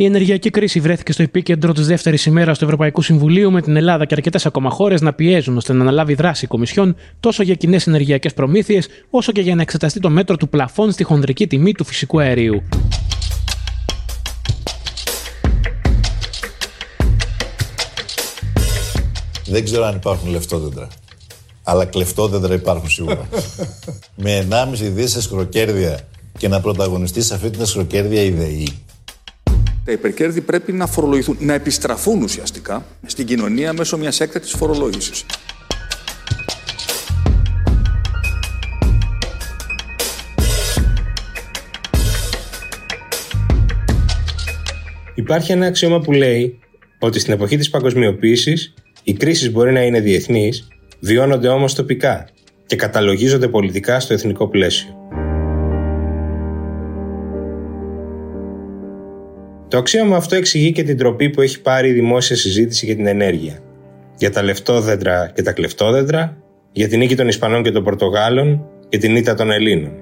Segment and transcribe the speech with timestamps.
[0.00, 4.04] Η ενεργειακή κρίση βρέθηκε στο επίκεντρο της δεύτερης ημέρας του Ευρωπαϊκού Συμβουλίου, με την Ελλάδα
[4.04, 7.86] και αρκετές ακόμα χώρες να πιέζουν ώστε να αναλάβει δράση η Κομισιόν τόσο για κοινές
[7.86, 11.84] ενεργειακές προμήθειες, όσο και για να εξεταστεί το μέτρο του πλαφών στη χονδρική τιμή του
[11.84, 12.62] φυσικού αερίου.
[19.46, 20.88] Δεν ξέρω αν υπάρχουν λεφτόδεντρα.
[21.62, 23.28] Αλλά κλεφτόδεντρα υπάρχουν σίγουρα.
[24.22, 26.00] με 1,5 δις σκροκέρδια
[26.38, 28.68] και να πρωταγωνιστεί σε αυτή την σκροκέρδια η ΔΕΗ.
[29.90, 35.24] Τα υπερκέρδη πρέπει να φορολογηθούν, να επιστραφούν ουσιαστικά στην κοινωνία μέσω μιας έκτακτη φορολόγησης.
[45.14, 46.58] Υπάρχει ένα αξίωμα που λέει
[46.98, 50.68] ότι στην εποχή της παγκοσμιοποίησης οι κρίσεις μπορεί να είναι διεθνείς,
[51.00, 52.28] βιώνονται όμως τοπικά
[52.66, 54.99] και καταλογίζονται πολιτικά στο εθνικό πλαίσιο.
[59.70, 63.06] Το αξίωμα αυτό εξηγεί και την τροπή που έχει πάρει η δημόσια συζήτηση για την
[63.06, 63.58] ενέργεια.
[64.16, 66.36] Για τα λεφτόδεντρα και τα κλεφτόδεντρα,
[66.72, 69.92] για την νίκη των Ισπανών και των Πορτογάλων και την ήττα των Ελλήνων.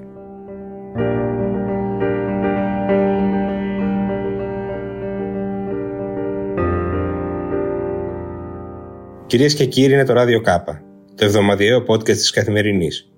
[9.27, 10.83] Κυρίες και κύριοι, είναι το Ράδιο Κάπα,
[11.15, 13.11] το εβδομαδιαίο podcast της Καθημερινής.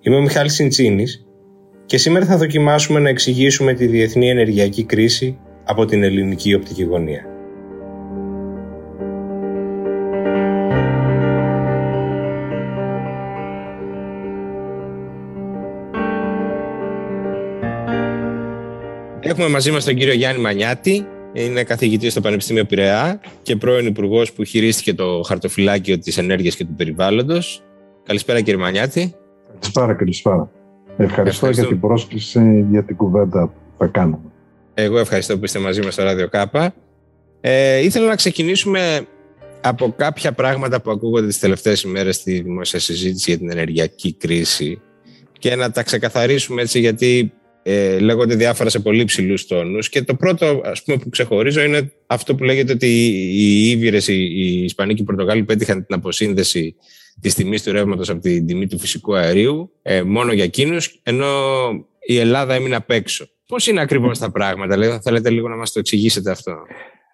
[0.00, 1.26] Είμαι ο Μιχάλης Συντσίνης
[1.86, 7.24] και σήμερα θα δοκιμάσουμε να εξηγήσουμε τη διεθνή ενεργειακή κρίση από την ελληνική οπτική γωνία.
[19.20, 24.32] Έχουμε μαζί μας τον κύριο Γιάννη Μανιάτη, είναι καθηγητής στο Πανεπιστήμιο Πειραιά και πρώην υπουργός
[24.32, 27.62] που χειρίστηκε το χαρτοφυλάκιο της ενέργειας και του περιβάλλοντος.
[28.02, 29.14] Καλησπέρα κύριε Μανιάτη.
[29.52, 30.50] Καλησπέρα, καλησπέρα.
[30.96, 34.30] Ευχαριστώ, Ευχαριστώ για την πρόσκληση, για την κουβέντα που θα κάνουμε.
[34.78, 36.74] Εγώ ευχαριστώ που είστε μαζί μας στο Ράδιο Κάπα.
[37.40, 39.06] Ε, ήθελα να ξεκινήσουμε
[39.60, 44.80] από κάποια πράγματα που ακούγονται τις τελευταίες ημέρες στη δημόσια συζήτηση για την ενεργειακή κρίση
[45.38, 49.88] και να τα ξεκαθαρίσουμε έτσι γιατί ε, λέγονται διάφορα σε πολύ ψηλούς τόνους.
[49.88, 54.64] Και το πρώτο ας πούμε, που ξεχωρίζω είναι αυτό που λέγεται ότι οι Ήβυρε, οι
[54.64, 56.76] Ισπανοί και οι Πορτογάλοι πέτυχαν την αποσύνδεση
[57.20, 61.26] της τιμής του ρεύματος από την τιμή του φυσικού αερίου ε, μόνο για εκείνους, ενώ
[62.06, 63.28] η Ελλάδα έμεινε απ' έξω.
[63.46, 66.52] Πώς είναι ακριβώς τα πράγματα, δηλαδή, θέλετε λίγο να μας το εξηγήσετε αυτό;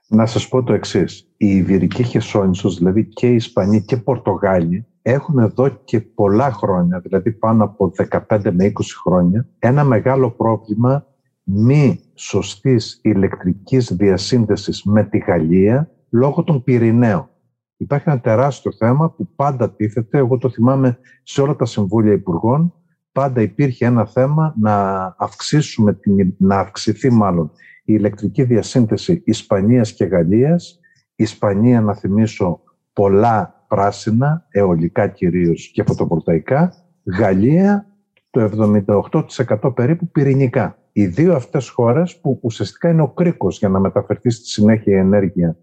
[0.09, 1.27] Να σας πω το εξής.
[1.37, 7.01] Η Ιβυρική Χερσόνησο, δηλαδή και οι Ισπανοί και οι Πορτογάλοι, έχουν εδώ και πολλά χρόνια,
[7.01, 7.93] δηλαδή πάνω από
[8.29, 8.71] 15 με 20
[9.03, 11.07] χρόνια, ένα μεγάλο πρόβλημα
[11.43, 17.31] μη σωστής ηλεκτρικής διασύνδεσης με τη Γαλλία λόγω των Πυρηναίων.
[17.77, 22.75] Υπάρχει ένα τεράστιο θέμα που πάντα τίθεται, εγώ το θυμάμαι σε όλα τα Συμβούλια Υπουργών,
[23.13, 25.99] πάντα υπήρχε ένα θέμα να αυξήσουμε,
[26.39, 27.51] να αυξηθεί μάλλον
[27.85, 30.81] η ηλεκτρική διασύνδεση Ισπανίας και Γαλλίας.
[31.15, 32.61] Ισπανία, να θυμίσω,
[32.93, 36.73] πολλά πράσινα, αιωλικά κυρίως και φωτοβολταϊκά.
[37.19, 37.87] Γαλλία,
[38.31, 40.79] το 78% περίπου πυρηνικά.
[40.93, 44.99] Οι δύο αυτές χώρες που ουσιαστικά είναι ο κρίκος για να μεταφερθεί στη συνέχεια η
[44.99, 45.57] ενέργεια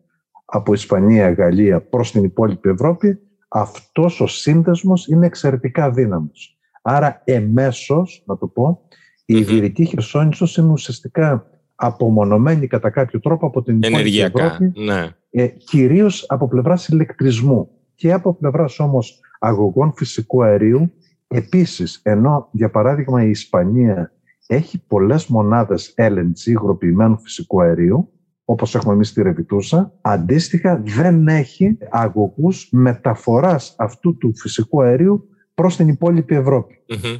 [0.46, 6.59] από Ισπανία, Γαλλία προς την υπόλοιπη Ευρώπη, αυτός ο σύνδεσμος είναι εξαιρετικά δύναμος.
[6.92, 8.82] Άρα εμέσως, να το πω,
[9.26, 15.10] η Ιβηρική Χερσόνησος είναι ουσιαστικά απομονωμένη κατά κάποιο τρόπο από την υπόλοιπη Ευρώπη, ναι.
[15.30, 20.92] ε, κυρίως από πλευράς ηλεκτρισμού και από πλευράς όμως αγωγών φυσικού αερίου.
[21.28, 24.12] Επίσης, ενώ για παράδειγμα η Ισπανία
[24.48, 28.10] έχει πολλές μονάδες LNG, υγροποιημένου φυσικού αερίου,
[28.46, 35.30] όπως έχουμε εμείς στη Ρεβιτούσα, αντίστοιχα δεν έχει αγωγούς μεταφοράς αυτού του φυσικού αερίου
[35.60, 36.44] προς την υπόλοιπη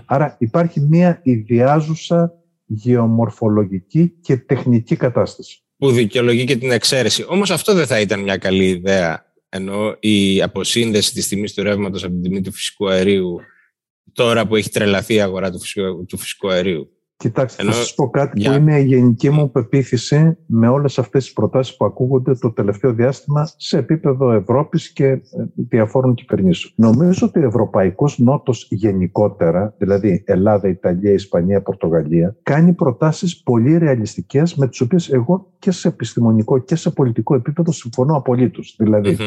[0.06, 2.34] Άρα υπάρχει μια ιδιάζουσα
[2.66, 5.62] γεωμορφολογική και τεχνική κατάσταση.
[5.78, 7.26] Που δικαιολογεί και την εξαίρεση.
[7.28, 12.04] Όμως αυτό δεν θα ήταν μια καλή ιδέα, ενώ η αποσύνδεση της τιμής του ρεύματος
[12.04, 13.40] από την τιμή του φυσικού αερίου
[14.14, 16.92] τώρα που έχει τρελαθεί η αγορά του φυσικού, του φυσικού αερίου.
[17.24, 17.72] Κοιτάξτε, Ενώ...
[17.72, 21.78] θα σας πω κάτι που είναι η γενική μου πεποίθηση με όλες αυτές τις προτάσεις
[21.78, 25.22] που ακούγονται το τελευταίο διάστημα σε επίπεδο Ευρώπης και ε,
[25.56, 26.74] διαφόρων κυβερνήσεων.
[26.76, 34.56] Νομίζω ότι ο Ευρωπαϊκός Νότος γενικότερα, δηλαδή Ελλάδα, Ιταλία, Ισπανία, Πορτογαλία, κάνει προτάσεις πολύ ρεαλιστικές
[34.56, 38.76] με τις οποίες εγώ και σε επιστημονικό και σε πολιτικό επίπεδο συμφωνώ απολύτως.
[38.78, 39.18] Δηλαδή,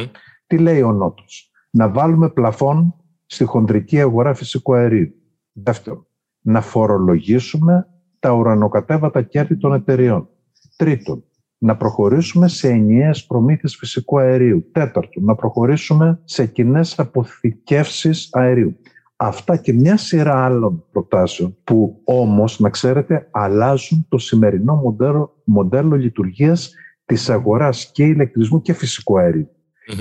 [0.46, 2.94] τι λέει ο Νότος; Να βάλουμε πλαφόν
[3.26, 5.14] στη χοντρική αγορά φυσικού αερίου.
[5.52, 6.06] Δεύτερον,
[6.42, 7.86] να φορολογήσουμε
[8.18, 10.28] τα ουρανοκατέβατα κέρδη των εταιριών.
[10.76, 11.24] Τρίτον,
[11.58, 14.70] να προχωρήσουμε σε ενιαίες προμήθειες φυσικού αερίου.
[14.72, 18.76] Τέταρτον, να προχωρήσουμε σε κοινές αποθηκεύσεις αερίου.
[19.16, 25.96] Αυτά και μια σειρά άλλων προτάσεων που όμως, να ξέρετε, αλλάζουν το σημερινό μοντέλο, μοντέλο
[25.96, 26.74] λειτουργίας
[27.04, 29.18] της αγοράς και ηλεκτρισμού και φυσικού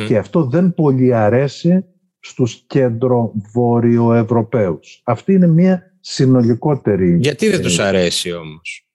[0.08, 1.86] Και αυτό δεν πολύ αρέσει
[2.20, 3.34] στους κέντρο
[4.14, 5.02] Ευρωπαίους.
[5.06, 7.18] Αυτή είναι μια συνολικότερη...
[7.18, 8.86] Γιατί δεν τους αρέσει όμως;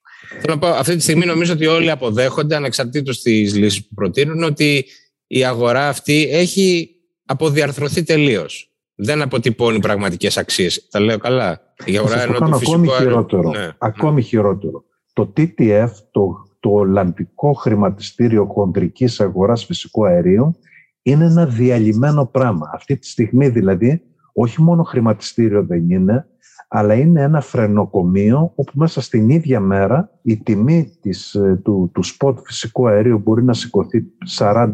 [0.41, 4.43] Θέλω να πω, αυτή τη στιγμή νομίζω ότι όλοι αποδέχονται, ανεξαρτήτως της λύσης που προτείνουν,
[4.43, 4.85] ότι
[5.27, 6.89] η αγορά αυτή έχει
[7.25, 10.87] αποδιαρθρωθεί τελείως δεν αποτυπώνει πραγματικές αξίες.
[10.91, 13.49] Τα λέω καλά; Η αγορά ενώ το ακόμη χειρότερο.
[13.49, 14.21] Ναι, ακόμη ναι.
[14.21, 14.83] χειρότερο.
[15.13, 20.59] Το TTF, το, το Ολλανδικό Χρηματιστήριο Χοντρικής Αγοράς Φυσικού Αερίου,
[21.01, 22.69] είναι ένα διαλυμένο πράγμα.
[22.73, 24.01] Αυτή τη στιγμή δηλαδή,
[24.39, 26.27] όχι μόνο χρηματιστήριο δεν είναι,
[26.67, 32.03] αλλά είναι ένα φρενοκομείο όπου μέσα στην ίδια μέρα η τιμή της, ε, του, του
[32.03, 34.03] σποτ φυσικού αερίου μπορεί να σηκωθεί
[34.37, 34.73] 40-50%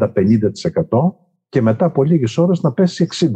[1.54, 3.30] και μετά από λίγες ώρες να πέσει 60%.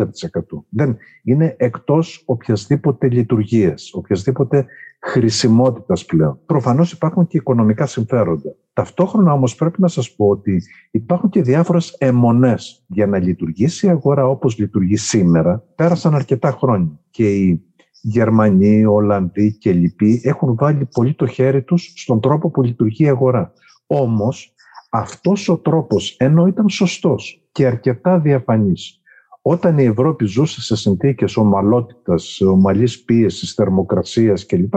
[0.69, 4.67] Δεν, είναι εκτός οποιασδήποτε λειτουργία, οποιασδήποτε
[5.01, 6.39] χρησιμότητας πλέον.
[6.47, 8.55] Προφανώς υπάρχουν και οικονομικά συμφέροντα.
[8.73, 12.85] Ταυτόχρονα όμως πρέπει να σας πω ότι υπάρχουν και διάφορες αιμονές.
[12.87, 17.01] Για να λειτουργήσει η αγορά όπως λειτουργεί σήμερα, πέρασαν αρκετά χρόνια.
[17.11, 17.63] Και οι
[18.01, 23.05] Γερμανοί, οι Ολλανδοί και λοιποί έχουν βάλει πολύ το χέρι τους στον τρόπο που λειτουργεί
[23.05, 23.53] η αγορά.
[23.87, 24.55] Όμως,
[24.91, 29.01] αυτός ο τρόπος, ενώ ήταν σωστός και αρκετά διαφανής.
[29.43, 34.75] Όταν η Ευρώπη ζούσε σε συνθήκες ομαλότητας, ομαλής πίεσης, θερμοκρασίας κλπ,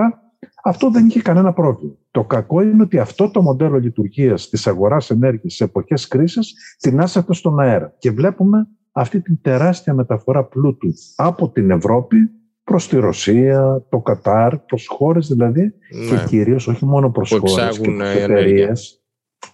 [0.64, 1.94] αυτό δεν είχε κανένα πρόβλημα.
[2.12, 7.34] Το κακό είναι ότι αυτό το μοντέλο λειτουργίας της αγοράς ενέργειας σε εποχές κρίσης τεινάσατε
[7.34, 7.96] στον αέρα.
[7.98, 12.18] Και βλέπουμε αυτή την τεράστια μεταφορά πλούτου από την Ευρώπη
[12.64, 16.08] προς τη Ρωσία, το Κατάρ, προς χώρες δηλαδή ναι.
[16.08, 19.04] και κυρίως όχι μόνο προς χώρες και εταιρείες,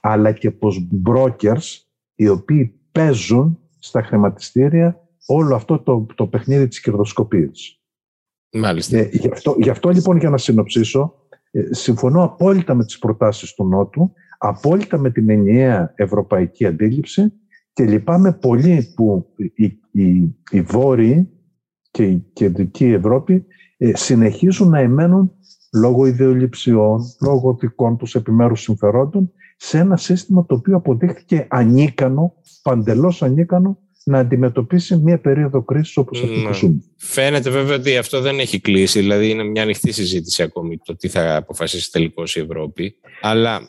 [0.01, 1.85] αλλά και προς brokers
[2.15, 7.81] οι οποίοι παίζουν στα χρηματιστήρια όλο αυτό το, το παιχνίδι της κερδοσκοπίας.
[8.53, 8.97] Μάλιστα.
[8.97, 11.13] Ε, γι, αυτό, γι' αυτό λοιπόν για να συνοψίσω,
[11.51, 17.33] ε, συμφωνώ απόλυτα με τις προτάσεις του Νότου, απόλυτα με την ενιαία ευρωπαϊκή αντίληψη
[17.73, 21.29] και λυπάμαι πολύ που οι, οι, οι Βόρειοι
[21.91, 23.45] και η κεντρική Ευρώπη
[23.77, 25.31] ε, συνεχίζουν να εμένουν
[25.73, 33.24] λόγω ιδεολειψιών, λόγω δικών τους επιμέρους συμφερόντων σε ένα σύστημα το οποίο αποδείχθηκε ανίκανο, παντελώς
[33.24, 36.54] ανίκανο, να αντιμετωπίσει μια περίοδο κρίσης όπως αυτή που ναι.
[36.54, 36.81] ζούμε.
[36.98, 41.07] Φαίνεται βέβαια ότι αυτό δεν έχει κλείσει, δηλαδή είναι μια ανοιχτή συζήτηση ακόμη το τι
[41.07, 42.95] θα αποφασίσει τελικώς η Ευρώπη.
[43.21, 43.59] Αλλά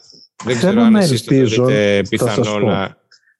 [0.45, 2.97] δεν Θέλω ξέρω αν εσείς το δείτε πιθανό να,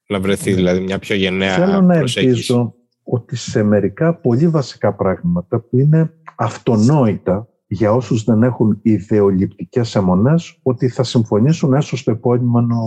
[0.07, 2.73] να βρεθεί δηλαδή μια πιο γενναία Θέλω να ελπίζω
[3.03, 10.59] ότι σε μερικά πολύ βασικά πράγματα που είναι αυτονόητα για όσους δεν έχουν ιδεολειπτικές αιμονές
[10.63, 12.77] ότι θα συμφωνήσουν έσω στο επόμενο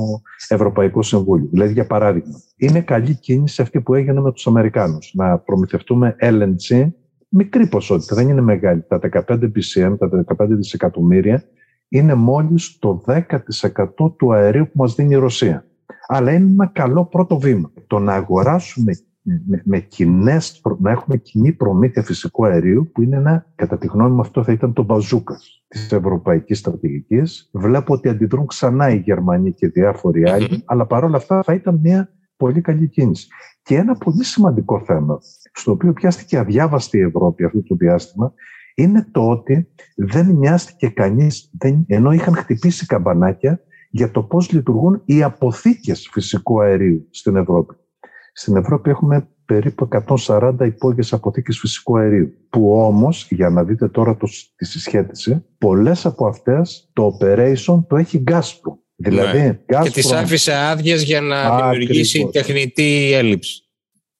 [0.48, 1.48] Ευρωπαϊκό Συμβούλιο.
[1.50, 5.12] Δηλαδή, για παράδειγμα, είναι καλή κίνηση αυτή που έγινε με τους Αμερικάνους.
[5.14, 6.90] Να προμηθευτούμε LNG,
[7.28, 8.84] μικρή ποσότητα, δεν είναι μεγάλη.
[8.88, 11.44] Τα 15 BCM, τα 15 δισεκατομμύρια,
[11.88, 15.66] είναι μόλις το 10% του αερίου που μας δίνει η Ρωσία.
[16.06, 17.72] Αλλά είναι ένα καλό πρώτο βήμα.
[17.86, 23.46] Το να αγοράσουμε με, με κοινές, να έχουμε κοινή προμήθεια φυσικού αερίου, που είναι ένα,
[23.54, 27.50] κατά τη γνώμη μου, αυτό θα ήταν το μπαζούκας της ευρωπαϊκής στρατηγικής.
[27.52, 32.08] Βλέπω ότι αντιδρούν ξανά οι Γερμανοί και διάφοροι άλλοι, αλλά παρόλα αυτά θα ήταν μια
[32.36, 33.26] πολύ καλή κίνηση.
[33.62, 35.18] Και ένα πολύ σημαντικό θέμα,
[35.52, 38.32] στο οποίο πιάστηκε αδιάβαστη η Ευρώπη αυτό το διάστημα,
[38.74, 41.50] είναι το ότι δεν μοιάστηκε κανείς,
[41.86, 43.60] ενώ είχαν χτυπήσει καμπανάκια
[43.90, 47.74] για το πώς λειτουργούν οι αποθήκες φυσικού αερίου στην Ευρώπη.
[48.32, 49.88] Στην Ευρώπη έχουμε περίπου
[50.28, 56.06] 140 υπόγειες αποθήκες φυσικού αερίου, που όμως, για να δείτε τώρα το, τη συσχέτιση, πολλές
[56.06, 58.76] από αυτές το operation το έχει Gazprom.
[58.96, 59.60] Δηλαδή, ναι.
[59.82, 63.62] Και τις άφησε άδειες για να δημιουργήσει τεχνητή έλλειψη.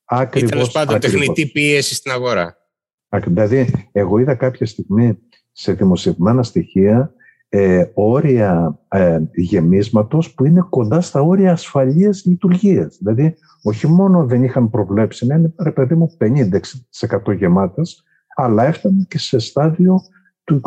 [0.05, 2.57] Ακριβώς, ή τέλος πάντων τεχνητή πίεση στην αγορά.
[3.27, 5.19] Δηλαδή, εγώ είδα κάποια στιγμή
[5.53, 7.15] σε δημοσιευμένα στοιχεία
[7.55, 12.97] ε, όρια ε, γεμίσματος που είναι κοντά στα όρια ασφαλείας λειτουργίας.
[12.99, 18.05] Δηλαδή, όχι μόνο δεν είχαν προβλέψει να είναι, ρε παιδί μου, 50-60% γεμάτες,
[18.37, 20.01] αλλά έφτανε και σε στάδιο
[20.45, 20.61] του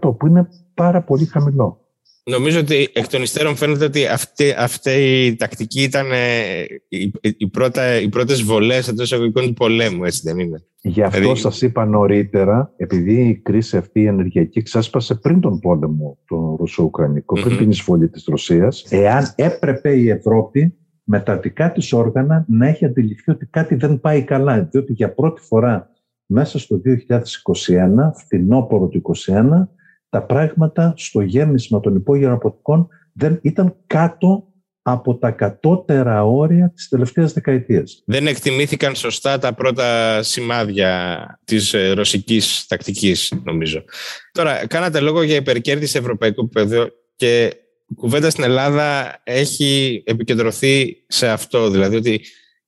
[0.00, 1.85] 25% που είναι πάρα πολύ χαμηλό.
[2.30, 4.90] Νομίζω ότι εκ των υστέρων φαίνεται ότι αυτή, αυτή
[5.26, 10.20] η τακτική ήταν ε, οι, οι, πρώτα, οι πρώτες βολές εντός εισαγωγικών του πολέμου, έτσι
[10.24, 11.40] δεν είναι; Γι' αυτό δηλαδή...
[11.40, 17.40] σας είπα νωρίτερα, επειδή η κρίση αυτή η ενεργειακή ξέσπασε πριν τον πόλεμο το Ρωσο-Ουκρανικό,
[17.40, 22.66] πριν την εισβολή της Ρωσίας, εάν έπρεπε η Ευρώπη με τα δικά της όργανα να
[22.66, 25.90] έχει αντιληφθεί ότι κάτι δεν πάει καλά, διότι για πρώτη φορά
[26.26, 29.68] μέσα στο 2021, φθινόπωρο του 2021,
[30.16, 34.44] τα πράγματα στο γέμισμα των υπόγειων αποθηκών δεν ήταν κάτω
[34.82, 38.02] από τα κατώτερα όρια της τελευταίας δεκαετίας.
[38.06, 43.84] Δεν εκτιμήθηκαν σωστά τα πρώτα σημάδια της ε, ρωσικής τακτικής, νομίζω.
[44.32, 47.54] Τώρα, κάνατε λόγο για υπερκέρδη σε ευρωπαϊκό επίπεδο και
[47.96, 52.20] κουβέντα στην Ελλάδα έχει επικεντρωθεί σε αυτό, δηλαδή ότι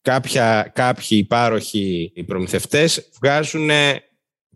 [0.03, 3.71] κάποια, κάποιοι υπάροχοι οι προμηθευτές βγάζουν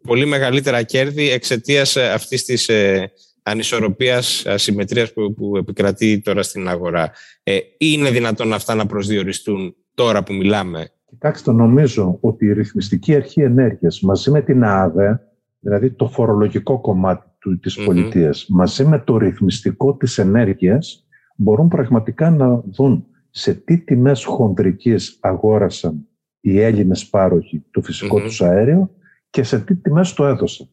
[0.02, 7.12] πολύ μεγαλύτερα κέρδη εξαιτίας αυτής της ε, ανισορροπίας, ασυμμετρίας που, που επικρατεί τώρα στην αγορά.
[7.42, 13.40] Ε, είναι δυνατόν αυτά να προσδιοριστούν τώρα που μιλάμε; Κοιτάξτε, νομίζω ότι η ρυθμιστική αρχή
[13.40, 15.20] ενέργειας μαζί με την ΑΔΕ,
[15.58, 21.06] δηλαδή το φορολογικό κομμάτι του, της mm πολιτείας, μαζί με το ρυθμιστικό της ενέργειας,
[21.36, 26.08] μπορούν πραγματικά να δουν σε τι τιμές χονδρικής αγόρασαν
[26.40, 28.22] οι Έλληνες πάροχοι το φυσικό mm-hmm.
[28.22, 28.90] τους αέριο
[29.32, 30.68] και σε τι τιμές το έδωσαν.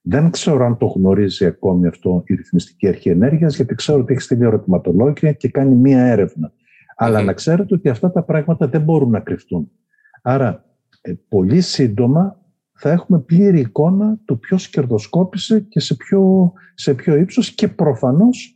[0.00, 4.22] Δεν ξέρω αν το γνωρίζει ακόμη αυτό η Ρυθμιστική Αρχή Ενέργειας, γιατί ξέρω ότι έχει
[4.22, 6.52] στείλει ερωτηματολόγια και κάνει μία έρευνα.
[6.96, 9.70] Αλλά να ξέρετε ότι αυτά τα πράγματα δεν μπορούν να κρυφτούν.
[10.22, 10.64] Άρα,
[11.00, 12.40] ε, πολύ σύντομα
[12.72, 18.46] θα έχουμε πλήρη εικόνα του ποιος κερδοσκόπησε και σε ποιο, σε ποιο ύψος και προφανώς
[18.46, 18.53] ε,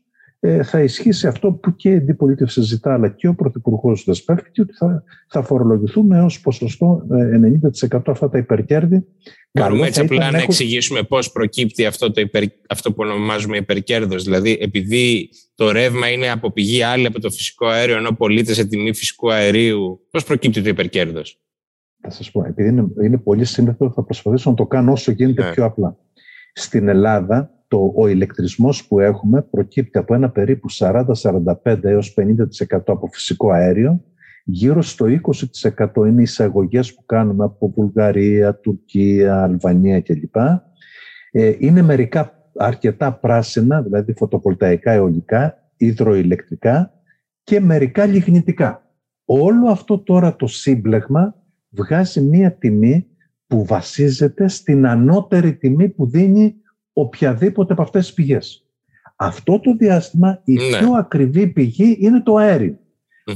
[0.62, 5.02] θα ισχύσει αυτό που και η αντιπολίτευση ζητά αλλά και ο Πρωθυπουργός δεσπεύτηκε ότι θα,
[5.28, 9.06] θα φορολογηθούμε ως ποσοστό 90% ε, αυτά τα υπερκέρδη.
[9.52, 14.24] Μπορούμε έτσι απλά να, εξηγήσουμε πώς προκύπτει αυτό, το υπερ, αυτό που ονομάζουμε υπερκέρδος.
[14.24, 18.64] Δηλαδή επειδή το ρεύμα είναι από πηγή άλλη από το φυσικό αέριο ενώ πωλείται σε
[18.64, 21.40] τιμή φυσικού αερίου, πώς προκύπτει το υπερκέρδος;
[22.00, 25.44] Θα σας πω, επειδή είναι, είναι πολύ σύνδετο θα προσπαθήσω να το κάνω όσο γίνεται
[25.44, 25.50] ναι.
[25.50, 25.96] πιο απλά.
[26.52, 33.08] Στην Ελλάδα το, ο ηλεκτρισμός που έχουμε προκύπτει από ένα περίπου 40-45 έως 50% από
[33.12, 34.04] φυσικό αέριο.
[34.44, 35.06] Γύρω στο
[35.76, 40.36] 20% είναι οι εισαγωγές που κάνουμε από Βουλγαρία, Τουρκία, Αλβανία κλπ.
[41.30, 46.92] Ε, είναι μερικά αρκετά πράσινα, δηλαδή φωτοβολταϊκά αιωλικά, υδροηλεκτρικά
[47.42, 48.82] και μερικά λιγνητικά.
[49.24, 51.34] Όλο αυτό τώρα το σύμπλεγμα
[51.70, 53.06] βγάζει μία τιμή
[53.46, 56.54] που βασίζεται στην ανώτερη τιμή που δίνει
[57.00, 58.62] οποιαδήποτε από αυτές τις πηγές.
[59.16, 60.78] Αυτό το διάστημα η ναι.
[60.78, 62.78] πιο ακριβή πηγή είναι το αεριο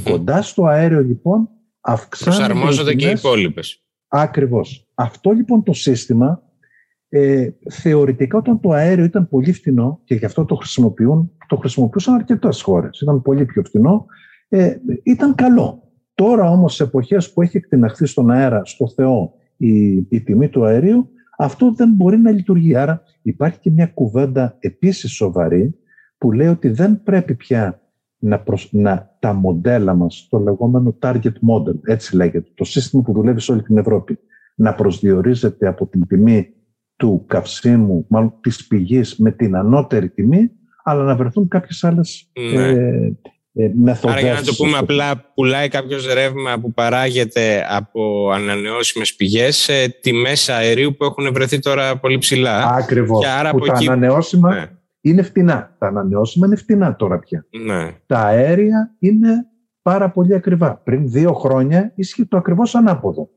[0.05, 1.49] Κοντά στο αέριο λοιπόν
[1.81, 3.85] αυξάνονται Προσαρμόζονται και οι υπόλοιπες.
[4.09, 4.89] Ακριβώς.
[4.95, 6.43] Αυτό λοιπόν το σύστημα
[7.09, 12.15] ε, θεωρητικά όταν το αέριο ήταν πολύ φθηνό και γι' αυτό το χρησιμοποιούν, το χρησιμοποιούσαν
[12.15, 13.01] αρκετές χώρες.
[13.01, 14.07] Ήταν πολύ πιο φθηνό.
[14.49, 15.83] Ε, ήταν καλό.
[16.15, 20.65] Τώρα όμως σε εποχές που έχει εκτιναχθεί στον αέρα, στο Θεό, η, η τιμή του
[20.65, 22.77] αερίου, αυτό δεν μπορεί να λειτουργεί.
[22.77, 25.75] Άρα υπάρχει και μια κουβέντα επίσης σοβαρή
[26.19, 27.81] που λέει ότι δεν πρέπει πια
[28.19, 33.41] να, να τα μοντέλα μας, το λεγόμενο target model, έτσι λέγεται, το σύστημα που δουλεύει
[33.41, 34.19] σε όλη την Ευρώπη,
[34.55, 36.55] να προσδιορίζεται από την τιμή
[36.97, 40.51] του καυσίμου, μάλλον της πηγής με την ανώτερη τιμή,
[40.85, 42.69] αλλά να βρεθούν κάποιες άλλες ναι.
[42.69, 43.13] ε,
[43.55, 43.71] ε,
[44.03, 49.89] Άρα για να το πούμε απλά, πουλάει κάποιος ρεύμα που παράγεται από ανανεώσιμες πηγές σε
[49.89, 52.75] τιμές αερίου που έχουν βρεθεί τώρα πολύ ψηλά.
[52.75, 53.21] Ακριβώς.
[53.21, 54.71] Και άρα που τα ανανεώσιμα ναι.
[55.01, 55.77] είναι φτηνά.
[55.79, 57.47] Τα ανανεώσιμα είναι φτηνά τώρα πια.
[57.65, 57.91] Ναι.
[58.07, 59.47] Τα αέρια είναι
[59.83, 60.77] πάρα πολύ ακριβά.
[60.77, 63.29] Πριν δύο χρόνια ίσχυε το ακριβώς ανάποδο.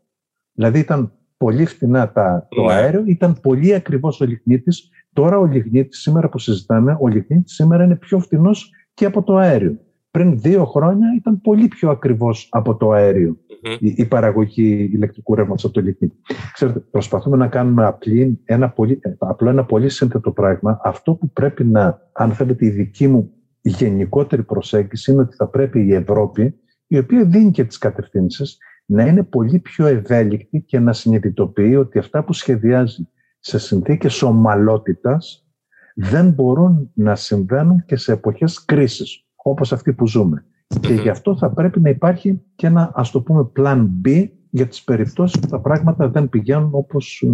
[0.53, 2.73] Δηλαδή ήταν πολύ φτηνά τα, το ναι.
[2.73, 4.89] αέριο, ήταν πολύ ακριβώς ο λιγνίτης.
[5.13, 9.35] Τώρα ο λιγνίτης, σήμερα που συζητάμε, ο λιγνίτης σήμερα είναι πιο φτηνός και από το
[9.35, 9.79] αέριο
[10.15, 13.37] πριν δύο χρόνια ήταν πολύ πιο ακριβώς από το αεριο
[13.79, 16.15] η, παραγωγή ηλεκτρικού ρεύματος από το λιχνίτη.
[16.53, 20.79] Ξέρετε, προσπαθούμε να κάνουμε απλή, ένα πολύ, απλό ένα πολύ σύνθετο πράγμα.
[20.83, 23.31] Αυτό που πρέπει να, αν θέλετε, η δική μου
[23.61, 29.05] γενικότερη προσέγγιση είναι ότι θα πρέπει η Ευρώπη, η οποία δίνει και τις κατευθύνσεις, να
[29.05, 35.47] είναι πολύ πιο ευέλικτη και να συνειδητοποιεί ότι αυτά που σχεδιάζει σε συνθήκες ομαλότητας
[35.95, 40.45] δεν μπορούν να συμβαίνουν και σε εποχές κρίσης όπως αυτή που ζούμε.
[40.79, 44.67] Και γι' αυτό θα πρέπει να υπάρχει και ένα, ας το πούμε, plan B για
[44.67, 47.27] τις περιπτώσεις που τα πράγματα δεν πηγαίνουν όπως ε,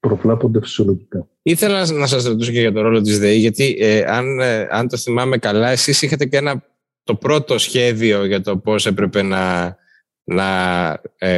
[0.00, 1.28] προβλέπονται φυσιολογικά.
[1.42, 4.88] Ήθελα να σας ρωτήσω και για το ρόλο της ΔΕΗ, γιατί ε, αν, ε, αν
[4.88, 6.62] το θυμάμαι καλά, εσείς είχατε και ένα,
[7.02, 9.76] το πρώτο σχέδιο για το πώς έπρεπε να,
[10.24, 10.44] να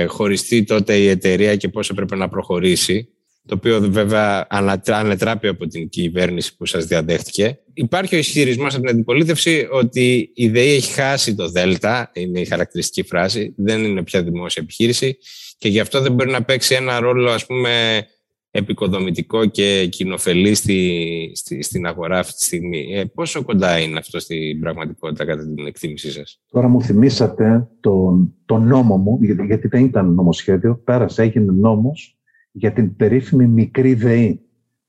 [0.07, 3.09] χωριστεί τότε η εταιρεία και πώς έπρεπε να προχωρήσει
[3.49, 4.47] το οποίο βέβαια
[4.87, 7.59] ανετράπει από την κυβέρνηση που σας διαδέχτηκε.
[7.81, 12.45] Υπάρχει ο ισχυρισμός από την αντιπολίτευση ότι η ΔΕΗ έχει χάσει το ΔΕΛΤΑ, είναι η
[12.45, 15.19] χαρακτηριστική φράση, δεν είναι πια δημόσια επιχείρηση
[15.59, 18.05] και γι' αυτό δεν μπορεί να παίξει ένα ρόλο ας πούμε
[18.51, 22.87] επικοδομητικό και κοινοφελή στη, στη, στην αγορά αυτή τη στιγμή.
[22.95, 28.35] Ε, πόσο κοντά είναι αυτό στην πραγματικότητα κατά την εκτίμησή σας; Τώρα μου θυμήσατε τον,
[28.45, 32.19] τον νόμο μου, γιατί δεν ήταν νομοσχέδιο, πέρασε, έγινε νόμος
[32.53, 34.41] για την περίφημη μικρή ΔΕΗ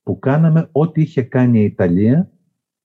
[0.03, 2.31] που κάναμε ό,τι είχε κάνει η Ιταλία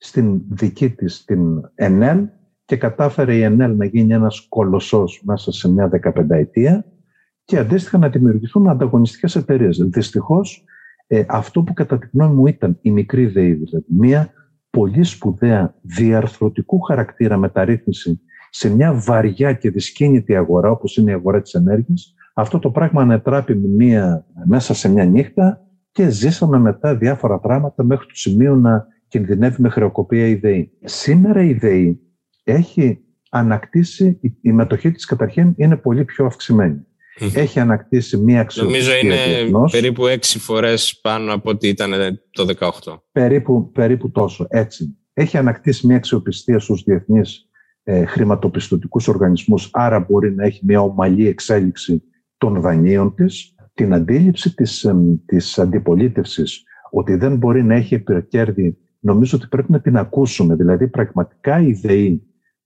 [0.04, 2.28] στην δική της την ΕΝΕΛ
[2.64, 6.84] και κατάφερε η ΕΝΕΛ να γίνει ένας κολοσσός μέσα σε μια δεκαπενταετία
[7.44, 9.78] και αντίστοιχα να δημιουργηθούν ανταγωνιστικές εταιρείες.
[9.78, 10.64] Δυστυχώς
[11.06, 14.32] ε, αυτό που κατά τη γνώμη μου ήταν η μικρή ΔΕΗ, δηλαδή μια
[14.70, 18.20] πολύ σπουδαία διαρθρωτικού χαρακτήρα μεταρρύθμιση
[18.50, 23.02] σε μια βαριά και δυσκίνητη αγορά όπως είναι η αγορά της ενέργειας, αυτό το πράγμα
[23.02, 28.92] ανετράπη μία, μέσα σε μια νύχτα και ζήσαμε μετά διάφορα πράγματα μέχρι το σημείο να
[29.18, 30.71] κινδυνεύει με χρεοκοπία η ΔΕΗ.
[30.85, 32.00] Σήμερα η ΔΕΗ
[32.44, 32.99] έχει
[33.30, 36.87] ανακτήσει, η μετοχή της καταρχήν είναι πολύ πιο αυξημένη.
[37.35, 39.73] Έχει ανακτήσει μία αξιοπιστία Νομίζω είναι διεθνώς.
[39.73, 41.92] περίπου έξι φορές πάνω από ό,τι ήταν
[42.30, 42.97] το 18.
[43.12, 44.97] Περίπου, περίπου τόσο, έτσι.
[45.12, 47.49] Έχει ανακτήσει μία αξιοπιστία στους διεθνείς
[47.83, 52.02] ε, χρηματοπιστωτικούς οργανισμούς, άρα μπορεί να έχει μία ομαλή εξέλιξη
[52.37, 53.54] των δανείων της.
[53.75, 54.94] Την αντίληψη της, ε,
[55.26, 60.54] της αντιπολίτευσης ότι δεν μπορεί να έχει υπερκέρδη, νομίζω ότι πρέπει να την ακούσουμε.
[60.54, 62.23] Δηλαδή, πραγματικά η ΔΕΗ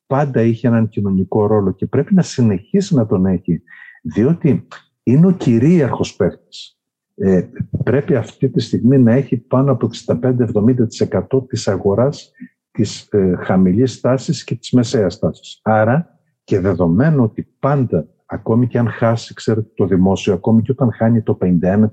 [0.06, 3.62] πάντα είχε έναν κοινωνικό ρόλο και πρέπει να συνεχίσει να τον έχει
[4.02, 4.66] διότι
[5.02, 6.78] είναι ο κυρίαρχος παίκτης.
[7.14, 7.42] Ε,
[7.84, 12.32] πρέπει αυτή τη στιγμή να έχει πάνω από 65-70% της αγοράς
[12.70, 15.60] της ε, χαμηλής τάσης και της μεσαίας τάσης.
[15.62, 20.92] Άρα και δεδομένου ότι πάντα, ακόμη και αν χάσει ξέρετε, το δημόσιο, ακόμη και όταν
[20.92, 21.86] χάνει το 51%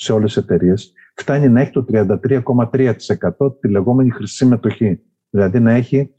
[0.00, 5.00] σε όλες τις εταιρείες, φτάνει να έχει το 33,3% τη λεγόμενη χρυσή μετοχή.
[5.30, 6.10] Δηλαδή να έχει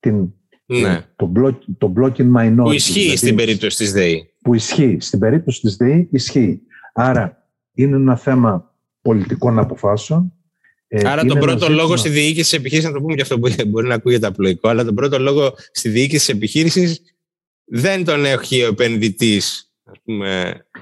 [0.00, 0.32] την
[0.66, 1.04] ναι.
[1.16, 2.62] Το, block, το blocking minority.
[2.62, 4.30] Που ισχύει δηλαδή, στην περίπτωση της ΔΕΗ.
[4.42, 4.96] Που ισχύει.
[5.00, 6.60] Στην περίπτωση της ΔΕΗ ισχύει.
[6.92, 10.32] Άρα είναι ένα θέμα πολιτικών αποφάσεων.
[10.88, 13.48] Ε, Άρα τον πρώτο λόγο στη διοίκηση της επιχείρησης, να το πούμε και αυτό που
[13.66, 17.00] μπορεί να ακούγεται απλοϊκό, αλλά τον πρώτο λόγο στη διοίκηση της επιχείρησης
[17.64, 19.72] δεν τον έχει ο επενδυτής.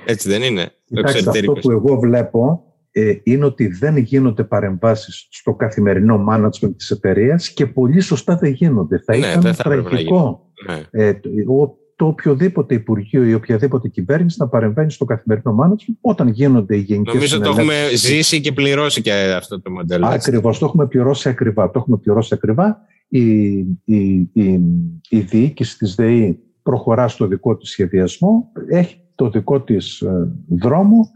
[0.04, 0.73] Έτσι δεν είναι.
[0.94, 6.90] Κοιτάξτε, αυτό που εγώ βλέπω ε, είναι ότι δεν γίνονται παρεμβάσεις στο καθημερινό management της
[6.90, 9.02] εταιρείας και πολύ σωστά δεν γίνονται.
[9.04, 11.04] Θα ναι, ήταν τραγικό ναι.
[11.04, 16.76] ε, το, το οποιοδήποτε Υπουργείο ή οποιαδήποτε κυβέρνηση να παρεμβαίνει στο καθημερινό management όταν γίνονται
[16.76, 20.06] οι γενικές Νομίζω το έχουμε ζήσει και πληρώσει και αυτό το μοντέλο.
[20.06, 21.70] Ακριβώς, το έχουμε πληρώσει ακριβά.
[21.70, 22.78] Το έχουμε πληρώσει ακριβά.
[23.08, 24.61] Η, η, η,
[25.08, 31.10] η διοίκηση της ΔΕΗ προχωρά στο δικό της σχεδιασμό, έχει το δικό της ε, δρόμο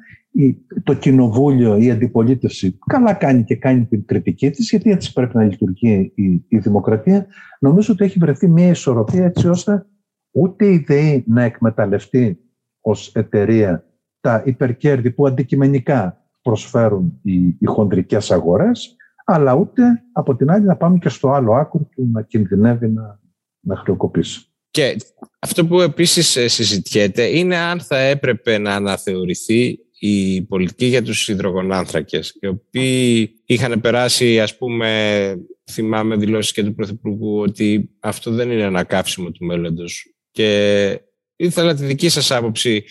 [0.83, 5.44] το κοινοβούλιο, η αντιπολίτευση καλά κάνει και κάνει την κριτική της, γιατί έτσι πρέπει να
[5.44, 7.27] λειτουργεί η, η δημοκρατία.
[7.61, 9.87] Νομίζω ότι έχει βρεθεί μια ισορροπία έτσι ώστε
[10.31, 12.38] ούτε η ΔΕΗ να εκμεταλλευτεί
[12.81, 13.85] ως εταιρεία
[14.20, 20.77] τα υπερκέρδη που αντικειμενικά προσφέρουν οι, οι χοντρικές αγορές, αλλά ούτε από την άλλη να
[20.77, 23.20] πάμε και στο άλλο άκρο που να κινδυνεύει να,
[23.61, 24.51] να χρεοκοπήσει.
[24.77, 24.97] Και
[25.39, 31.29] αυτό που επίσης ε, συζητιέται είναι αν θα έπρεπε να αναθεωρηθεί η πολιτική για τους
[31.29, 35.35] υδρογονάνθρακες, οι οποίοι είχαν περάσει, ας πούμε,
[35.71, 40.15] θυμάμαι δηλώσεις και του Πρωθυπουργού ότι αυτό δεν είναι ένα καύσιμο του μέλλοντος.
[40.31, 41.01] Και
[41.37, 42.85] ήθελα τη δική σας άποψη,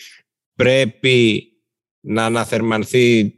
[0.54, 1.48] πρέπει
[2.00, 3.34] να αναθερμανθεί,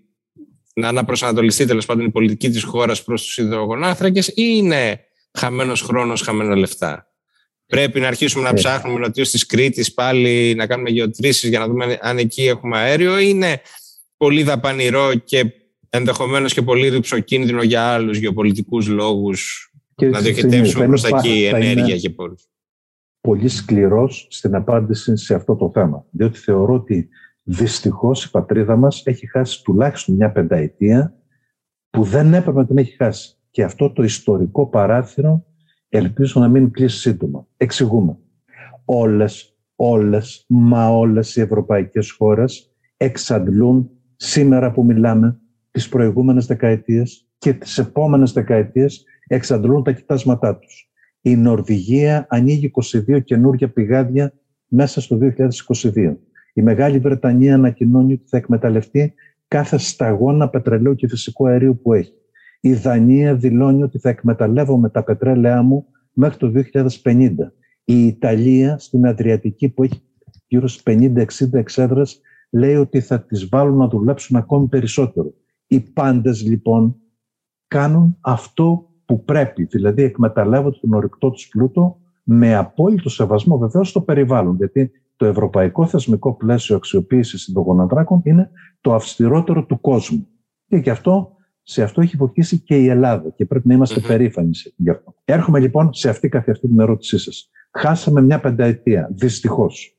[0.75, 5.01] να αναπροσανατολιστεί τέλος πάντων η πολιτική της χώρας προς τους υδρογονάνθρακες ή είναι
[5.33, 7.08] χαμένος χρόνος, χαμένα λεφτά;
[7.69, 8.53] Πρέπει να αρχίσουμε να ε.
[8.53, 13.19] ψάχνουμε νοτιού της Κρήτης πάλι να κάνουμε γεωτρήσεις για να δούμε αν εκεί έχουμε αέριο.
[13.19, 13.61] Είναι
[14.17, 15.53] πολύ δαπανηρό και
[15.89, 22.11] ενδεχομένως και πολύ ρηψοκίνδυνο για άλλους γεωπολιτικούς λόγους να διοχετεύσουμε προς τα εκεί ενέργεια και
[22.11, 22.35] πόρου.
[23.21, 26.07] Πολύ σκληρός στην απάντηση σε αυτό το θέμα.
[26.11, 27.09] Διότι θεωρώ ότι
[27.43, 31.15] δυστυχώς η πατρίδα μας έχει χάσει τουλάχιστον μια πενταετία
[31.91, 33.37] που δεν έπρεπε να την έχει χάσει.
[33.51, 35.47] Και αυτό το ιστορικό παράθυρο
[35.89, 37.47] Ελπίζω να μην κλείσει σύντομα.
[37.57, 38.19] Εξηγούμε.
[38.85, 47.53] Όλες, όλες, μα όλες οι ευρωπαϊκές χώρες εξαντλούν σήμερα που μιλάμε τις προηγούμενες δεκαετίες και
[47.53, 50.91] τις επόμενες δεκαετίες εξαντλούν τα κοιτάσματά τους.
[51.21, 52.71] Η Νορβηγία ανοίγει
[53.09, 54.33] 22 καινούργια πηγάδια
[54.69, 56.17] μέσα στο 2022.
[56.53, 59.15] Η Μεγάλη Βρετανία ανακοινώνει ότι θα εκμεταλλευτεί
[59.49, 62.13] κάθε σταγόνα πετρελαίου και φυσικού αερίου που έχει.
[62.61, 66.53] Η Δανία δηλώνει ότι θα εκμεταλλεύομαι τα πετρέλαιά μου μέχρι το
[67.05, 67.31] 2050.
[67.85, 70.03] Η Ιταλία στην Αδριατική που έχει
[70.47, 75.35] γύρω στις 50-60 εξέδρες λέει ότι θα τις βάλουν να δουλέψουν ακόμη περισσότερο.
[75.67, 76.97] Οι πάντες λοιπόν
[77.67, 84.01] κάνουν αυτό που πρέπει, δηλαδή εκμεταλλεύονται τον ορυκτό τους πλούτο με απόλυτο σεβασμό βεβαίως στο
[84.01, 84.57] περιβάλλον.
[84.57, 90.29] Γιατί το ευρωπαϊκό θεσμικό πλαίσιο αξιοποίησης των γονατράκων είναι το αυστηρότερο του κόσμου.
[90.67, 91.37] Και γι' αυτό
[91.71, 94.07] σε αυτό έχει βοηθήσει και η Ελλάδα και πρέπει να είμαστε mm-hmm.
[94.07, 95.15] περήφανοι γι' αυτό.
[95.25, 97.51] Έρχομαι λοιπόν σε αυτή καθ' αυτή την ερώτησή σας.
[97.71, 99.97] Χάσαμε μια πενταετία, δυστυχώς.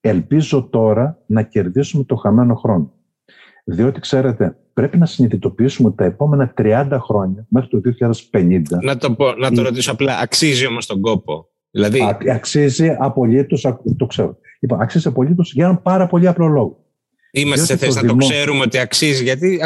[0.00, 2.92] Ελπίζω τώρα να κερδίσουμε το χαμένο χρόνο.
[3.64, 7.80] Διότι ξέρετε, πρέπει να συνειδητοποιήσουμε ότι τα επόμενα 30 χρόνια, μέχρι το
[8.32, 8.62] 2050.
[8.82, 12.00] Να το, πω, να το ρωτήσω απλά, αξίζει όμως τον κόπο; Δηλαδή...
[12.32, 14.36] αξίζει απολύτως, το ξέρω.
[14.60, 16.83] Λοιπόν, αξίζει απολύτως για έναν πάρα πολύ απλό λόγο.
[17.36, 19.60] Είμαστε σε θέση να το ξέρουμε ότι αξίζει, γιατί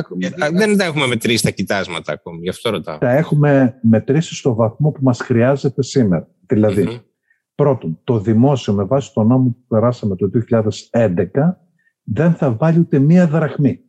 [0.53, 2.39] δεν τα έχουμε μετρήσει τα κοιτάσματα ακόμη.
[2.43, 2.99] Γι' αυτό ρωτάω.
[2.99, 6.29] Τα έχουμε μετρήσει στο βαθμό που μας χρειάζεται σήμερα.
[6.47, 7.01] δηλαδη
[7.55, 10.31] πρώτον, το δημόσιο με βάση τον νόμο που περάσαμε το
[10.91, 11.25] 2011
[12.03, 13.81] δεν θα βάλει ούτε μία δραχμή.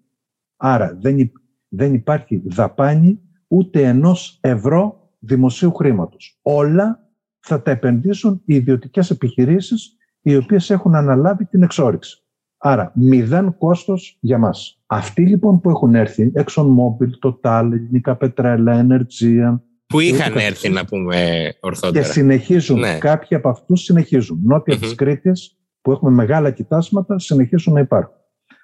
[0.57, 1.31] Άρα δεν,
[1.67, 6.39] δεν υπάρχει δαπάνη ούτε ενός ευρώ δημοσίου χρήματος.
[6.41, 12.23] Όλα θα τα επενδύσουν οι ιδιωτικές επιχειρήσεις οι οποίες έχουν αναλάβει την εξόριξη.
[12.61, 14.81] Άρα, μηδέν κόστος για μας.
[14.85, 21.49] Αυτοί λοιπόν που έχουν έρθει, ExxonMobil, Total, Ελληνικά Πετρέλα, Energean, που είχαν έρθει να πούμε
[21.59, 22.05] ορθότερα.
[22.05, 22.79] Και συνεχίζουν.
[22.79, 22.97] Ναι.
[22.97, 24.39] Κάποιοι από αυτούς συνεχίζουν.
[24.43, 24.79] Νότια mm-hmm.
[24.79, 28.15] της Κρήτης, που έχουμε μεγάλα κοιτάσματα, συνεχίζουν να υπάρχουν.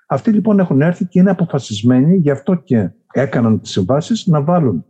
[0.07, 4.85] Αυτοί λοιπόν έχουν έρθει και είναι αποφασισμένοι, γι' αυτό και έκαναν τις συμβάσεις, να βάλουν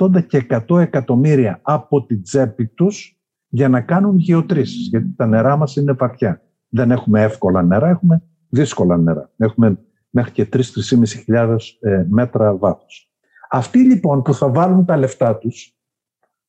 [0.00, 5.56] 80 και 100 εκατομμύρια από την τσέπη τους για να κάνουν γεωτρήσεις, γιατί τα νερά
[5.56, 6.42] μας είναι βαθιά.
[6.68, 8.22] Δεν έχουμε εύκολα νερά, έχουμε
[8.54, 9.30] δύσκολα νερά.
[9.36, 9.78] Έχουμε
[10.10, 13.10] μέχρι και 3-3.500 ε, μέτρα βάθος.
[13.50, 15.78] Αυτοί λοιπόν που θα βάλουν τα λεφτά τους,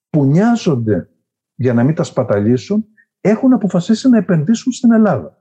[0.09, 1.09] που νοιάζονται
[1.55, 2.85] για να μην τα σπαταλήσουν,
[3.21, 5.39] έχουν αποφασίσει να επενδύσουν στην Ελλάδα.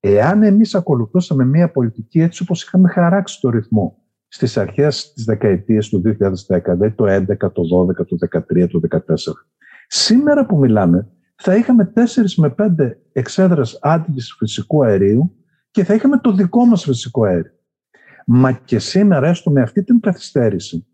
[0.00, 5.88] Εάν εμείς ακολουθούσαμε μια πολιτική έτσι όπως είχαμε χαράξει το ρυθμό στις αρχές της δεκαετίας
[5.88, 7.62] του 2010, δηλαδή το 11, το
[7.98, 9.00] 12, το 13, το 14,
[9.86, 12.00] σήμερα που μιλάμε θα είχαμε 4
[12.36, 15.38] με 5 εξέδρες άντλησης φυσικού αερίου
[15.70, 17.52] και θα είχαμε το δικό μας φυσικό αέριο.
[18.26, 20.86] Μα και σήμερα, έστω με αυτή την καθυστέρηση,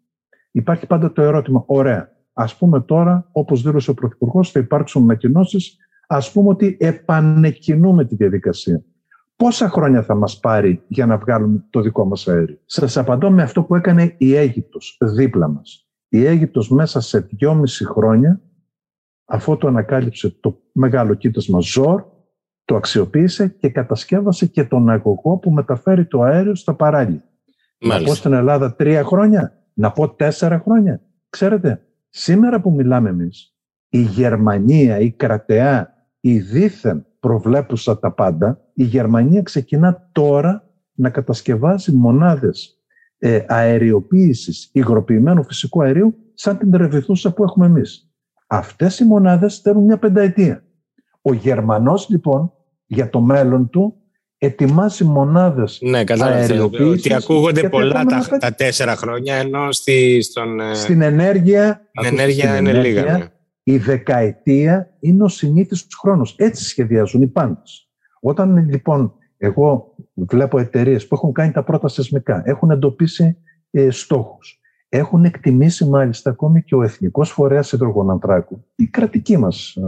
[0.50, 5.76] υπάρχει πάντα το ερώτημα, ωραία, ας πούμε τώρα, όπως δήλωσε ο Πρωθυπουργός, θα υπάρξουν ανακοινώσει,
[6.06, 8.84] ας πούμε ότι επανεκκινούμε τη διαδικασία.
[9.36, 13.42] Πόσα χρόνια θα μας πάρει για να βγάλουμε το δικό μας αέριο; Σας απαντώ με
[13.42, 15.88] αυτό που έκανε η Αίγυπτος δίπλα μας.
[16.08, 18.40] Η Αίγυπτος μέσα σε δυόμιση χρόνια,
[19.24, 22.04] αφού το ανακάλυψε το μεγάλο κοίτασμα Ζόρ,
[22.64, 27.24] το αξιοποίησε και κατασκεύασε και τον αγωγό που μεταφέρει το αέριο στα παράλια.
[27.78, 31.00] Να πω στην Ελλάδα τρία χρόνια, να πω τέσσερα χρόνια.
[31.28, 33.54] Ξέρετε, σήμερα που μιλάμε εμείς,
[33.88, 41.92] η Γερμανία, η κρατεά, η δίθεν προβλέπουσα τα πάντα, η Γερμανία ξεκινά τώρα να κατασκευάζει
[41.92, 42.78] μονάδες
[43.18, 48.10] ε, αεριοποίησης υγροποιημένου φυσικού αερίου σαν την ρεβιθούσα που έχουμε εμείς.
[48.46, 50.63] Αυτές οι μονάδες στέλνουν μια πενταετία.
[51.26, 52.52] Ο Γερμανός λοιπόν
[52.86, 53.94] για το μέλλον του
[54.38, 60.74] ετοιμάζει μονάδες ναι, κατάλαβα, ότι ακούγονται πολλά τα, τα, τέσσερα χρόνια ενώ στη, στον, ε,
[60.74, 63.18] στην ενέργεια, στην ενέργεια είναι λίγα.
[63.18, 63.24] Ναι.
[63.62, 66.34] Η δεκαετία είναι ο συνήθις χρόνος.
[66.38, 67.88] Έτσι σχεδιάζουν οι πάντες.
[68.20, 73.36] Όταν λοιπόν εγώ βλέπω εταιρείες που έχουν κάνει τα πρώτα σεσμικά, έχουν εντοπίσει
[73.70, 79.82] ε, στόχους, έχουν εκτιμήσει μάλιστα ακόμη και ο Εθνικός Φορέας Υδρογονανθράκου, η κρατική μας, ε,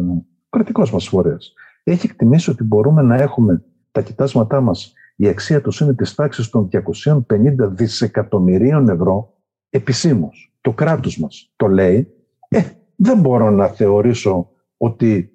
[0.50, 5.80] κρατικός μας φορέας, έχει εκτιμήσει ότι μπορούμε να έχουμε τα κοιτάσματά μας, η αξία τους
[5.80, 9.34] είναι της τάξης των 250 δισεκατομμυρίων ευρώ
[9.70, 10.54] επισήμως.
[10.60, 12.08] Το κράτος μας το λέει.
[12.48, 12.62] Ε,
[12.96, 15.30] δεν μπορώ να θεωρήσω ότι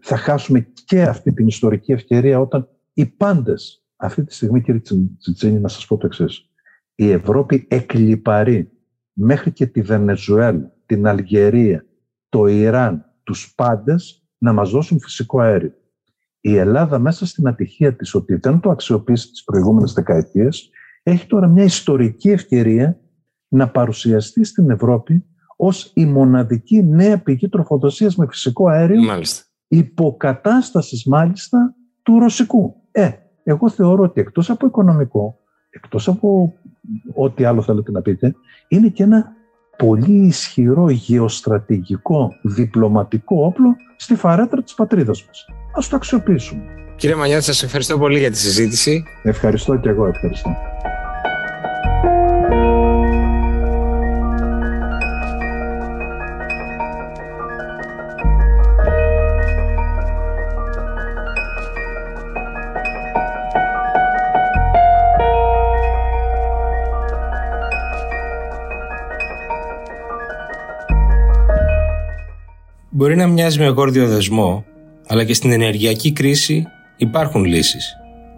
[0.00, 4.80] θα χάσουμε και αυτή την ιστορική ευκαιρία όταν οι πάντες, αυτή τη στιγμή κύριε
[5.18, 6.48] Τσιτσίνη να σας πω το εξής.
[6.94, 8.70] η Ευρώπη εκλυπαρεί
[9.12, 11.86] μέχρι και τη Βενεζουέλα, την Αλγερία,
[12.28, 15.72] το Ιράν, τους πάντες να μας δώσουν φυσικό αέριο
[16.44, 20.70] η Ελλάδα μέσα στην ατυχία της ότι δεν το αξιοποίησε τις προηγούμενες δεκαετίες
[21.02, 23.00] έχει τώρα μια ιστορική ευκαιρία
[23.48, 25.24] να παρουσιαστεί στην Ευρώπη
[25.56, 29.44] ως η μοναδική νέα πηγή τροφοδοσίας με φυσικό αέριο μάλιστα.
[29.68, 32.74] υποκατάστασης μάλιστα του ρωσικού.
[32.90, 33.10] Ε,
[33.42, 35.38] εγώ θεωρώ ότι εκτός από οικονομικό,
[35.70, 36.54] εκτός από
[37.14, 38.34] ό,τι άλλο θέλετε να πείτε,
[38.68, 39.32] είναι και ένα
[39.76, 45.46] πολύ ισχυρό γεωστρατηγικό διπλωματικό όπλο στη φαρέτρα της πατρίδας μας.
[45.76, 46.62] Ας το αξιοποιήσουμε.
[46.96, 49.04] Κύριε Μανιάτη, σας ευχαριστώ πολύ για τη συζήτηση.
[49.22, 50.71] Ευχαριστώ και εγώ ευχαριστώ.
[72.94, 74.64] Μπορεί να μοιάζει με γόρδιο δεσμό,
[75.06, 77.96] αλλά και στην ενεργειακή κρίση υπάρχουν λύσεις.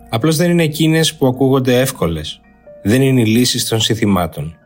[0.09, 2.41] Απλώς δεν είναι εκείνες που ακούγονται εύκολες.
[2.83, 4.57] Δεν είναι οι λύσεις των συνθημάτων.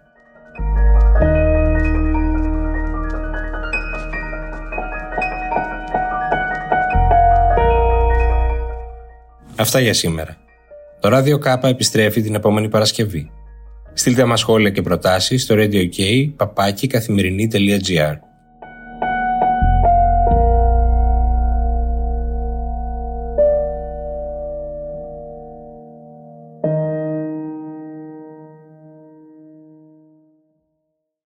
[9.57, 10.37] Αυτά για σήμερα.
[11.01, 13.31] Το Radio K επιστρέφει την επόμενη Παρασκευή.
[13.92, 16.31] Στείλτε μας σχόλια και προτάσεις στο radio.k,
[16.88, 18.28] καθημερινή.gr.